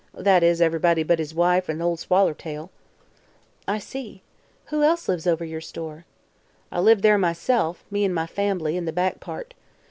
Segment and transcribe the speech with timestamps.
[0.17, 2.71] That is, ev'rybody but his wife an' Ol' Swallertail."
[3.67, 4.23] "I see.
[4.71, 6.05] Who else lives over your store?"
[6.71, 9.53] "I live there myself; me an' my fambly, in the back part.